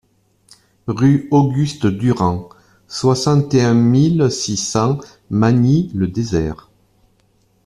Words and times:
Rue 0.87 1.27
Auguste 1.29 1.85
Durand, 1.85 2.49
soixante 2.87 3.53
et 3.53 3.61
un 3.61 3.75
mille 3.75 4.31
six 4.31 4.57
cents 4.57 4.97
Magny-le-Désert 5.29 6.71